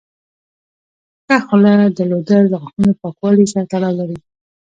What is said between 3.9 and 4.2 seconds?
لري.